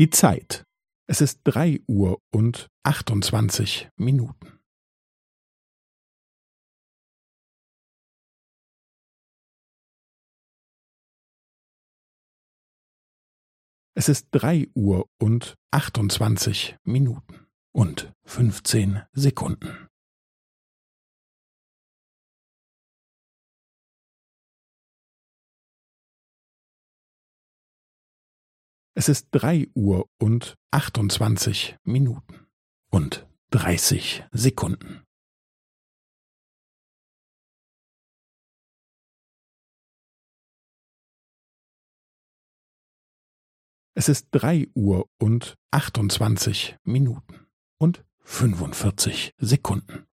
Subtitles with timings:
[0.00, 0.64] Die Zeit.
[1.10, 4.58] Es ist drei Uhr und achtundzwanzig Minuten.
[13.92, 19.89] Es ist drei Uhr und achtundzwanzig Minuten und fünfzehn Sekunden.
[29.00, 32.46] Es ist drei Uhr und achtundzwanzig Minuten
[32.90, 35.06] und dreißig Sekunden.
[43.94, 47.46] Es ist drei Uhr und achtundzwanzig Minuten
[47.78, 50.09] und fünfundvierzig Sekunden.